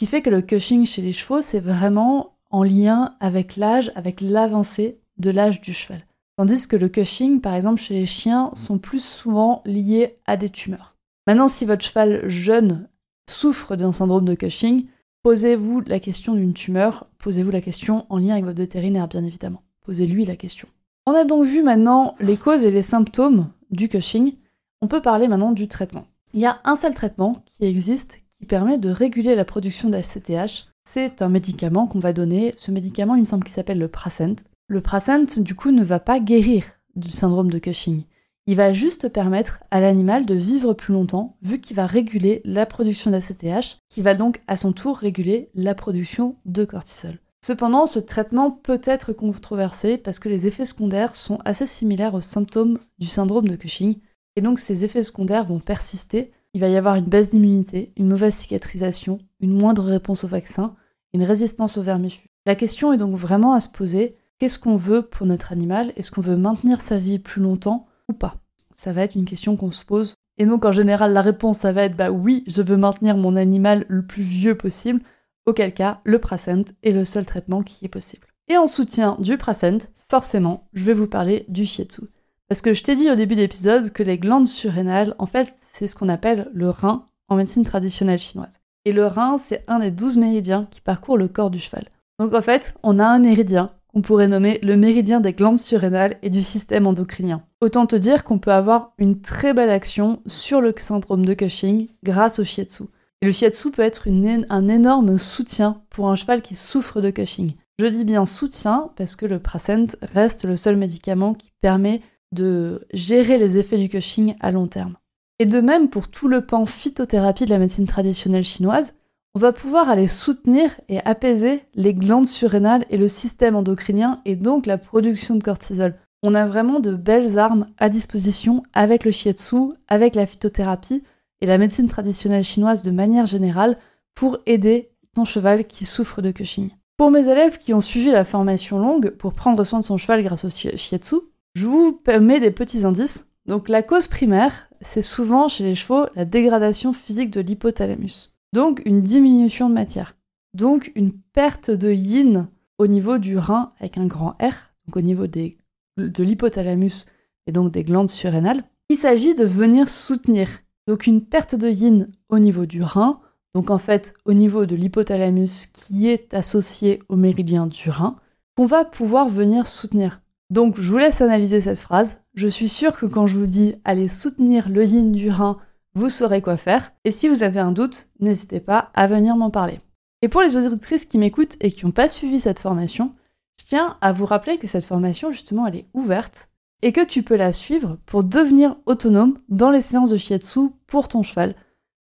Qui 0.00 0.06
fait 0.06 0.22
que 0.22 0.30
le 0.30 0.40
Cushing 0.40 0.86
chez 0.86 1.02
les 1.02 1.12
chevaux, 1.12 1.42
c'est 1.42 1.60
vraiment 1.60 2.38
en 2.48 2.62
lien 2.62 3.16
avec 3.20 3.56
l'âge, 3.56 3.92
avec 3.94 4.22
l'avancée 4.22 4.98
de 5.18 5.28
l'âge 5.28 5.60
du 5.60 5.74
cheval. 5.74 6.06
Tandis 6.38 6.66
que 6.66 6.76
le 6.76 6.88
Cushing, 6.88 7.42
par 7.42 7.54
exemple, 7.54 7.82
chez 7.82 7.92
les 7.92 8.06
chiens, 8.06 8.50
sont 8.54 8.78
plus 8.78 9.04
souvent 9.04 9.60
liés 9.66 10.16
à 10.24 10.38
des 10.38 10.48
tumeurs. 10.48 10.96
Maintenant, 11.26 11.48
si 11.48 11.66
votre 11.66 11.84
cheval 11.84 12.26
jeune 12.30 12.88
souffre 13.28 13.76
d'un 13.76 13.92
syndrome 13.92 14.24
de 14.24 14.34
Cushing, 14.34 14.86
posez-vous 15.22 15.82
la 15.82 16.00
question 16.00 16.34
d'une 16.34 16.54
tumeur, 16.54 17.06
posez-vous 17.18 17.50
la 17.50 17.60
question 17.60 18.06
en 18.08 18.16
lien 18.16 18.32
avec 18.32 18.46
votre 18.46 18.56
vétérinaire, 18.56 19.06
bien 19.06 19.22
évidemment. 19.22 19.64
Posez-lui 19.84 20.24
la 20.24 20.36
question. 20.36 20.66
On 21.04 21.12
a 21.12 21.26
donc 21.26 21.44
vu 21.44 21.62
maintenant 21.62 22.14
les 22.20 22.38
causes 22.38 22.64
et 22.64 22.70
les 22.70 22.80
symptômes 22.80 23.52
du 23.70 23.90
Cushing. 23.90 24.32
On 24.80 24.88
peut 24.88 25.02
parler 25.02 25.28
maintenant 25.28 25.52
du 25.52 25.68
traitement. 25.68 26.06
Il 26.32 26.40
y 26.40 26.46
a 26.46 26.58
un 26.64 26.76
seul 26.76 26.94
traitement 26.94 27.44
qui 27.44 27.66
existe 27.66 28.20
qui 28.40 28.46
permet 28.46 28.78
de 28.78 28.90
réguler 28.90 29.36
la 29.36 29.44
production 29.44 29.90
d'HCTH. 29.90 30.68
C'est 30.84 31.22
un 31.22 31.28
médicament 31.28 31.86
qu'on 31.86 31.98
va 31.98 32.14
donner. 32.14 32.54
Ce 32.56 32.70
médicament, 32.70 33.14
il 33.14 33.20
me 33.20 33.26
semble 33.26 33.44
qu'il 33.44 33.52
s'appelle 33.52 33.78
le 33.78 33.88
Prasent. 33.88 34.44
Le 34.68 34.80
Prasent, 34.80 35.38
du 35.38 35.54
coup, 35.54 35.70
ne 35.70 35.84
va 35.84 36.00
pas 36.00 36.20
guérir 36.20 36.64
du 36.96 37.10
syndrome 37.10 37.50
de 37.50 37.58
Cushing. 37.58 38.04
Il 38.46 38.56
va 38.56 38.72
juste 38.72 39.08
permettre 39.08 39.60
à 39.70 39.80
l'animal 39.80 40.24
de 40.24 40.34
vivre 40.34 40.72
plus 40.72 40.94
longtemps, 40.94 41.36
vu 41.42 41.60
qu'il 41.60 41.76
va 41.76 41.86
réguler 41.86 42.40
la 42.44 42.66
production 42.66 43.10
d'ACTH, 43.10 43.78
qui 43.88 44.00
va 44.00 44.14
donc 44.14 44.40
à 44.48 44.56
son 44.56 44.72
tour 44.72 44.96
réguler 44.96 45.50
la 45.54 45.74
production 45.74 46.36
de 46.46 46.64
cortisol. 46.64 47.18
Cependant, 47.44 47.86
ce 47.86 47.98
traitement 47.98 48.50
peut 48.50 48.80
être 48.84 49.12
controversé 49.12 49.98
parce 49.98 50.18
que 50.18 50.28
les 50.28 50.46
effets 50.46 50.64
secondaires 50.64 51.14
sont 51.14 51.38
assez 51.44 51.66
similaires 51.66 52.14
aux 52.14 52.22
symptômes 52.22 52.78
du 52.98 53.06
syndrome 53.06 53.48
de 53.48 53.56
Cushing, 53.56 53.98
et 54.36 54.40
donc 54.40 54.58
ces 54.58 54.84
effets 54.84 55.02
secondaires 55.02 55.46
vont 55.46 55.60
persister. 55.60 56.32
Il 56.52 56.60
va 56.60 56.68
y 56.68 56.76
avoir 56.76 56.96
une 56.96 57.04
baisse 57.04 57.30
d'immunité, 57.30 57.92
une 57.96 58.08
mauvaise 58.08 58.34
cicatrisation, 58.34 59.18
une 59.38 59.56
moindre 59.56 59.84
réponse 59.84 60.24
au 60.24 60.28
vaccin, 60.28 60.74
une 61.12 61.22
résistance 61.22 61.78
aux 61.78 61.82
vermifuges. 61.82 62.26
La 62.44 62.56
question 62.56 62.92
est 62.92 62.98
donc 62.98 63.14
vraiment 63.14 63.52
à 63.52 63.60
se 63.60 63.68
poser, 63.68 64.16
qu'est-ce 64.38 64.58
qu'on 64.58 64.76
veut 64.76 65.02
pour 65.02 65.26
notre 65.26 65.52
animal? 65.52 65.92
Est-ce 65.96 66.10
qu'on 66.10 66.20
veut 66.20 66.36
maintenir 66.36 66.80
sa 66.80 66.98
vie 66.98 67.20
plus 67.20 67.40
longtemps 67.40 67.86
ou 68.08 68.14
pas? 68.14 68.36
Ça 68.74 68.92
va 68.92 69.02
être 69.02 69.14
une 69.14 69.26
question 69.26 69.56
qu'on 69.56 69.70
se 69.70 69.84
pose. 69.84 70.14
Et 70.38 70.46
donc 70.46 70.64
en 70.64 70.72
général 70.72 71.12
la 71.12 71.20
réponse 71.20 71.58
ça 71.58 71.72
va 71.72 71.84
être 71.84 71.96
bah 71.96 72.10
oui, 72.10 72.44
je 72.46 72.62
veux 72.62 72.78
maintenir 72.78 73.16
mon 73.16 73.36
animal 73.36 73.84
le 73.88 74.04
plus 74.04 74.22
vieux 74.22 74.56
possible 74.56 75.02
auquel 75.46 75.74
cas 75.74 76.00
le 76.04 76.18
Prasent 76.18 76.64
est 76.82 76.92
le 76.92 77.04
seul 77.04 77.26
traitement 77.26 77.62
qui 77.62 77.84
est 77.84 77.88
possible. 77.88 78.26
Et 78.48 78.56
en 78.56 78.66
soutien 78.66 79.16
du 79.20 79.36
Prasent, 79.36 79.88
forcément, 80.08 80.68
je 80.72 80.84
vais 80.84 80.94
vous 80.94 81.06
parler 81.06 81.44
du 81.48 81.64
Shiatsu. 81.64 82.02
Parce 82.50 82.62
que 82.62 82.74
je 82.74 82.82
t'ai 82.82 82.96
dit 82.96 83.08
au 83.08 83.14
début 83.14 83.36
de 83.36 83.42
l'épisode 83.42 83.92
que 83.92 84.02
les 84.02 84.18
glandes 84.18 84.48
surrénales, 84.48 85.14
en 85.20 85.26
fait, 85.26 85.54
c'est 85.56 85.86
ce 85.86 85.94
qu'on 85.94 86.08
appelle 86.08 86.50
le 86.52 86.68
rein 86.68 87.06
en 87.28 87.36
médecine 87.36 87.62
traditionnelle 87.62 88.18
chinoise. 88.18 88.58
Et 88.84 88.90
le 88.90 89.06
rein, 89.06 89.38
c'est 89.38 89.62
un 89.68 89.78
des 89.78 89.92
douze 89.92 90.16
méridiens 90.16 90.66
qui 90.68 90.80
parcourent 90.80 91.16
le 91.16 91.28
corps 91.28 91.50
du 91.50 91.60
cheval. 91.60 91.84
Donc 92.18 92.34
en 92.34 92.42
fait, 92.42 92.74
on 92.82 92.98
a 92.98 93.06
un 93.06 93.20
méridien 93.20 93.70
qu'on 93.86 94.02
pourrait 94.02 94.26
nommer 94.26 94.58
le 94.64 94.76
méridien 94.76 95.20
des 95.20 95.32
glandes 95.32 95.60
surrénales 95.60 96.16
et 96.22 96.28
du 96.28 96.42
système 96.42 96.88
endocrinien. 96.88 97.44
Autant 97.60 97.86
te 97.86 97.94
dire 97.94 98.24
qu'on 98.24 98.40
peut 98.40 98.50
avoir 98.50 98.94
une 98.98 99.20
très 99.20 99.54
belle 99.54 99.70
action 99.70 100.20
sur 100.26 100.60
le 100.60 100.74
syndrome 100.76 101.24
de 101.24 101.34
Cushing 101.34 101.86
grâce 102.02 102.40
au 102.40 102.44
shiatsu. 102.44 102.82
Et 103.22 103.26
le 103.26 103.32
shiatsu 103.32 103.70
peut 103.70 103.82
être 103.82 104.08
un 104.08 104.68
énorme 104.68 105.18
soutien 105.18 105.82
pour 105.88 106.10
un 106.10 106.16
cheval 106.16 106.42
qui 106.42 106.56
souffre 106.56 107.00
de 107.00 107.10
Cushing. 107.10 107.52
Je 107.78 107.86
dis 107.86 108.04
bien 108.04 108.26
soutien 108.26 108.90
parce 108.96 109.14
que 109.14 109.26
le 109.26 109.38
Prasent 109.38 109.96
reste 110.02 110.44
le 110.44 110.56
seul 110.56 110.76
médicament 110.76 111.34
qui 111.34 111.52
permet 111.60 112.02
de 112.32 112.86
gérer 112.92 113.38
les 113.38 113.56
effets 113.56 113.78
du 113.78 113.88
Cushing 113.88 114.36
à 114.40 114.52
long 114.52 114.66
terme. 114.66 114.96
Et 115.38 115.46
de 115.46 115.60
même 115.60 115.88
pour 115.88 116.08
tout 116.08 116.28
le 116.28 116.44
pan 116.44 116.66
phytothérapie 116.66 117.46
de 117.46 117.50
la 117.50 117.58
médecine 117.58 117.86
traditionnelle 117.86 118.44
chinoise, 118.44 118.92
on 119.34 119.38
va 119.38 119.52
pouvoir 119.52 119.88
aller 119.88 120.08
soutenir 120.08 120.70
et 120.88 120.98
apaiser 121.04 121.62
les 121.74 121.94
glandes 121.94 122.26
surrénales 122.26 122.84
et 122.90 122.98
le 122.98 123.08
système 123.08 123.54
endocrinien 123.54 124.20
et 124.24 124.36
donc 124.36 124.66
la 124.66 124.76
production 124.76 125.36
de 125.36 125.42
cortisol. 125.42 125.94
On 126.22 126.34
a 126.34 126.46
vraiment 126.46 126.80
de 126.80 126.92
belles 126.92 127.38
armes 127.38 127.66
à 127.78 127.88
disposition 127.88 128.62
avec 128.74 129.04
le 129.04 129.12
shiatsu, 129.12 129.72
avec 129.88 130.14
la 130.14 130.26
phytothérapie 130.26 131.02
et 131.40 131.46
la 131.46 131.58
médecine 131.58 131.88
traditionnelle 131.88 132.44
chinoise 132.44 132.82
de 132.82 132.90
manière 132.90 133.24
générale 133.26 133.78
pour 134.14 134.38
aider 134.46 134.90
ton 135.14 135.24
cheval 135.24 135.66
qui 135.66 135.86
souffre 135.86 136.20
de 136.20 136.30
Cushing. 136.30 136.70
Pour 136.96 137.10
mes 137.10 137.26
élèves 137.26 137.56
qui 137.56 137.72
ont 137.72 137.80
suivi 137.80 138.10
la 138.10 138.24
formation 138.24 138.78
longue 138.78 139.10
pour 139.10 139.32
prendre 139.32 139.64
soin 139.64 139.78
de 139.78 139.84
son 139.84 139.96
cheval 139.96 140.22
grâce 140.22 140.44
au 140.44 140.50
shiatsu, 140.50 141.16
je 141.54 141.66
vous 141.66 142.00
mets 142.20 142.40
des 142.40 142.50
petits 142.50 142.84
indices. 142.84 143.26
Donc 143.46 143.68
la 143.68 143.82
cause 143.82 144.06
primaire, 144.06 144.68
c'est 144.80 145.02
souvent 145.02 145.48
chez 145.48 145.64
les 145.64 145.74
chevaux 145.74 146.06
la 146.14 146.24
dégradation 146.24 146.92
physique 146.92 147.30
de 147.30 147.40
l'hypothalamus. 147.40 148.34
Donc 148.52 148.82
une 148.84 149.00
diminution 149.00 149.68
de 149.68 149.74
matière. 149.74 150.16
Donc 150.54 150.92
une 150.94 151.12
perte 151.32 151.70
de 151.70 151.90
yin 151.90 152.48
au 152.78 152.86
niveau 152.86 153.18
du 153.18 153.38
rein 153.38 153.70
avec 153.78 153.98
un 153.98 154.06
grand 154.06 154.36
R, 154.40 154.72
au 154.94 155.00
niveau 155.00 155.26
de 155.26 156.22
l'hypothalamus 156.22 157.06
et 157.46 157.52
donc 157.52 157.72
des 157.72 157.84
glandes 157.84 158.10
surrénales. 158.10 158.64
Il 158.88 158.96
s'agit 158.96 159.34
de 159.34 159.44
venir 159.44 159.88
soutenir 159.88 160.48
donc 160.88 161.06
une 161.06 161.24
perte 161.24 161.54
de 161.54 161.68
yin 161.68 162.10
au 162.28 162.38
niveau 162.38 162.66
du 162.66 162.82
rein, 162.82 163.20
donc 163.54 163.70
en 163.70 163.78
fait 163.78 164.14
au 164.24 164.32
niveau 164.32 164.66
de 164.66 164.74
l'hypothalamus 164.74 165.66
qui 165.72 166.08
est 166.08 166.34
associé 166.34 167.02
au 167.08 167.16
méridien 167.16 167.66
du 167.66 167.90
rein, 167.90 168.16
qu'on 168.56 168.66
va 168.66 168.84
pouvoir 168.84 169.28
venir 169.28 169.66
soutenir. 169.66 170.20
Donc 170.50 170.80
je 170.80 170.90
vous 170.90 170.98
laisse 170.98 171.20
analyser 171.20 171.60
cette 171.60 171.78
phrase. 171.78 172.20
Je 172.34 172.48
suis 172.48 172.68
sûre 172.68 172.98
que 172.98 173.06
quand 173.06 173.26
je 173.26 173.38
vous 173.38 173.46
dis 173.46 173.76
allez 173.84 174.08
soutenir 174.08 174.68
le 174.68 174.84
yin 174.84 175.12
du 175.12 175.30
rein, 175.30 175.58
vous 175.94 176.08
saurez 176.08 176.42
quoi 176.42 176.56
faire. 176.56 176.92
Et 177.04 177.12
si 177.12 177.28
vous 177.28 177.42
avez 177.42 177.60
un 177.60 177.72
doute, 177.72 178.08
n'hésitez 178.18 178.60
pas 178.60 178.90
à 178.94 179.06
venir 179.06 179.36
m'en 179.36 179.50
parler. 179.50 179.80
Et 180.22 180.28
pour 180.28 180.42
les 180.42 180.56
auditrices 180.56 181.04
qui 181.06 181.18
m'écoutent 181.18 181.56
et 181.60 181.70
qui 181.70 181.84
n'ont 181.84 181.92
pas 181.92 182.08
suivi 182.08 182.40
cette 182.40 182.58
formation, 182.58 183.14
je 183.60 183.66
tiens 183.66 183.96
à 184.00 184.12
vous 184.12 184.26
rappeler 184.26 184.58
que 184.58 184.66
cette 184.66 184.84
formation, 184.84 185.32
justement, 185.32 185.66
elle 185.66 185.76
est 185.76 185.88
ouverte 185.94 186.48
et 186.82 186.92
que 186.92 187.04
tu 187.04 187.22
peux 187.22 187.36
la 187.36 187.52
suivre 187.52 187.98
pour 188.06 188.24
devenir 188.24 188.76
autonome 188.86 189.38
dans 189.48 189.70
les 189.70 189.80
séances 189.80 190.10
de 190.10 190.16
shiatsu 190.16 190.70
pour 190.86 191.08
ton 191.08 191.22
cheval, 191.22 191.54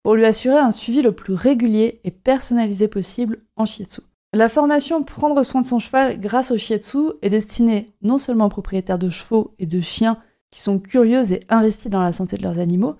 pour 0.03 0.15
lui 0.15 0.25
assurer 0.25 0.59
un 0.59 0.73
suivi 0.73 1.03
le 1.03 1.13
plus 1.13 1.35
régulier 1.35 2.01
et 2.05 2.11
personnalisé 2.11 2.89
possible 2.89 3.43
en 3.57 3.65
shiatsu. 3.65 4.03
La 4.37 4.51
formation 4.51 5.03
Prendre 5.03 5.43
soin 5.45 5.63
de 5.63 5.67
son 5.67 5.79
cheval 5.79 6.21
grâce 6.21 6.51
au 6.51 6.59
shiatsu 6.59 6.99
est 7.23 7.31
destinée 7.31 7.95
non 8.03 8.19
seulement 8.19 8.45
aux 8.45 8.51
propriétaires 8.51 8.99
de 8.99 9.09
chevaux 9.09 9.55
et 9.59 9.65
de 9.65 9.81
chiens 9.81 10.19
qui 10.51 10.61
sont 10.61 10.79
curieux 10.79 11.33
et 11.33 11.41
investis 11.49 11.91
dans 11.91 12.03
la 12.03 12.13
santé 12.13 12.37
de 12.37 12.43
leurs 12.43 12.59
animaux, 12.59 12.97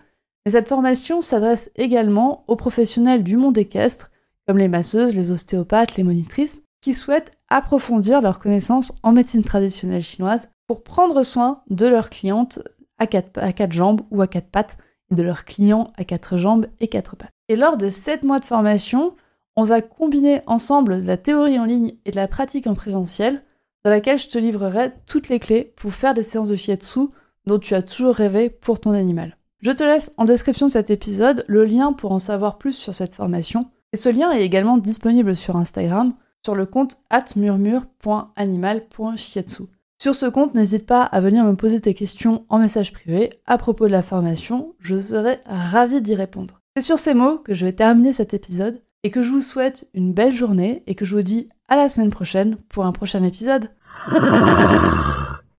mais 0.47 0.53
cette 0.53 0.67
formation 0.67 1.21
s'adresse 1.21 1.71
également 1.77 2.45
aux 2.49 2.57
professionnels 2.57 3.23
du 3.23 3.37
monde 3.37 3.59
équestre, 3.59 4.11
comme 4.49 4.57
les 4.57 4.69
masseuses, 4.69 5.15
les 5.15 5.31
ostéopathes, 5.31 5.97
les 5.97 6.05
monitrices, 6.05 6.63
qui 6.81 6.95
souhaitent 6.95 7.33
approfondir 7.51 8.23
leurs 8.23 8.39
connaissances 8.39 8.95
en 9.03 9.13
médecine 9.13 9.45
traditionnelle 9.45 10.03
chinoise 10.03 10.49
pour 10.67 10.85
prendre 10.85 11.23
soin 11.23 11.61
de 11.69 11.87
leurs 11.87 12.09
clientes 12.09 12.61
à 12.99 13.07
quatre, 13.07 13.39
à 13.39 13.53
quatre 13.53 13.75
jambes 13.75 14.01
ou 14.11 14.23
à 14.23 14.27
quatre 14.27 14.49
pattes, 14.49 14.79
et 15.11 15.15
de 15.15 15.23
leurs 15.23 15.45
clients 15.45 15.87
à 15.99 16.05
quatre 16.05 16.39
jambes 16.39 16.67
et 16.81 16.89
quatre 16.89 17.15
pattes. 17.15 17.33
Et 17.51 17.57
lors 17.57 17.77
de 17.77 17.91
sept 17.91 18.23
mois 18.23 18.41
de 18.41 18.47
formation, 18.47 19.15
on 19.57 19.65
va 19.65 19.81
combiner 19.81 20.43
ensemble 20.47 20.97
la 20.97 21.17
théorie 21.17 21.59
en 21.59 21.65
ligne 21.65 21.95
et 22.05 22.11
de 22.11 22.17
la 22.17 22.29
pratique 22.29 22.67
en 22.67 22.75
présentiel, 22.75 23.43
dans 23.85 23.91
laquelle 23.91 24.19
je 24.19 24.29
te 24.29 24.39
livrerai 24.39 24.93
toutes 25.07 25.29
les 25.29 25.41
clés 25.41 25.73
pour 25.77 25.95
faire 25.95 26.15
des 26.15 26.23
séances 26.23 26.51
de 26.51 26.57
shiatsu 26.57 27.09
dont 27.47 27.59
tu 27.59 27.75
as 27.75 27.83
toujours 27.83 28.15
rêvé 28.15 28.51
pour 28.51 28.81
ton 28.81 28.93
animal. 28.93 29.37
Je 29.61 29.71
te 29.71 29.85
laisse 29.85 30.13
en 30.17 30.25
description 30.25 30.67
de 30.67 30.73
cet 30.73 30.91
épisode 30.91 31.45
le 31.49 31.65
lien 31.65 31.93
pour 31.93 32.13
en 32.13 32.19
savoir 32.19 32.59
plus 32.59 32.75
sur 32.75 32.95
cette 32.95 33.15
formation. 33.15 33.71
Et 33.93 33.97
ce 33.97 34.09
lien 34.09 34.31
est 34.31 34.45
également 34.45 34.77
disponible 34.77 35.35
sur 35.35 35.57
Instagram 35.57 36.15
sur 36.45 36.55
le 36.55 36.67
compte 36.67 36.99
atmurmure.animal.shiatsu. 37.11 39.63
Sur 40.01 40.15
ce 40.15 40.27
compte, 40.27 40.55
n'hésite 40.55 40.87
pas 40.87 41.03
à 41.03 41.21
venir 41.21 41.45
me 41.45 41.57
poser 41.57 41.81
tes 41.81 41.95
questions 41.95 42.45
en 42.49 42.59
message 42.59 42.93
privé 42.93 43.41
à 43.47 43.57
propos 43.57 43.87
de 43.87 43.93
la 43.93 44.03
formation, 44.03 44.75
je 44.79 45.01
serai 45.01 45.41
ravie 45.47 46.03
d'y 46.03 46.15
répondre. 46.15 46.61
C'est 46.77 46.83
sur 46.83 46.99
ces 46.99 47.15
mots 47.15 47.39
que 47.39 47.55
je 47.55 47.65
vais 47.65 47.73
terminer 47.73 48.13
cet 48.13 48.35
épisode 48.35 48.83
et 49.07 49.11
que 49.13 49.23
je 49.23 49.31
vous 49.31 49.41
souhaite 49.41 49.87
une 49.95 50.13
belle 50.13 50.35
journée 50.35 50.83
et 50.89 50.97
que 50.97 51.05
je 51.05 51.15
vous 51.15 51.23
dis 51.23 51.49
à 51.69 51.77
la 51.77 51.89
semaine 51.89 52.11
prochaine 52.11 52.57
pour 52.69 52.87
un 52.87 52.91
prochain 52.91 53.23
épisode. 53.23 53.71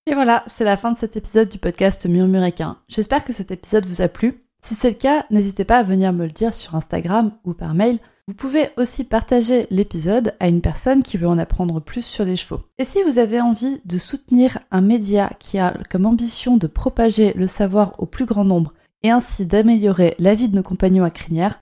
et 0.06 0.14
voilà, 0.14 0.44
c'est 0.48 0.66
la 0.66 0.76
fin 0.76 0.92
de 0.92 0.98
cet 0.98 1.16
épisode 1.16 1.48
du 1.48 1.58
podcast 1.58 2.06
Murmuréquin. 2.06 2.76
J'espère 2.90 3.24
que 3.24 3.32
cet 3.32 3.52
épisode 3.52 3.86
vous 3.86 4.02
a 4.02 4.10
plu. 4.10 4.44
Si 4.62 4.76
c'est 4.76 4.90
le 4.90 4.96
cas, 4.96 5.26
n'hésitez 5.32 5.64
pas 5.64 5.78
à 5.78 5.84
venir 5.84 6.12
me 6.12 6.26
le 6.26 6.32
dire 6.34 6.54
sur 6.54 6.76
Instagram 6.76 7.32
ou 7.46 7.54
par 7.54 7.74
mail 7.74 8.00
Vous 8.28 8.34
pouvez 8.34 8.72
aussi 8.76 9.06
partager 9.06 9.66
l'épisode 9.72 10.34
à 10.42 10.50
une 10.50 10.60
personne 10.60 11.02
qui 11.02 11.16
veut 11.16 11.30
en 11.30 11.38
apprendre 11.38 11.80
plus 11.80 12.06
sur 12.06 12.26
les 12.26 12.36
chevaux. 12.36 12.64
Et 12.80 12.84
si 12.84 13.02
vous 13.04 13.18
avez 13.18 13.40
envie 13.40 13.80
de 13.86 13.98
soutenir 13.98 14.60
un 14.72 14.82
média 14.82 15.32
qui 15.40 15.58
a 15.58 15.74
comme 15.90 16.06
ambition 16.06 16.58
de 16.58 16.68
propager 16.68 17.32
le 17.32 17.48
savoir 17.48 17.94
au 17.98 18.08
plus 18.08 18.26
grand 18.26 18.44
nombre 18.44 18.74
et 19.04 19.10
ainsi 19.10 19.46
d'améliorer 19.46 20.16
la 20.20 20.36
vie 20.36 20.50
de 20.50 20.56
nos 20.58 20.64
compagnons 20.64 21.06
à 21.06 21.12
crinière, 21.12 21.62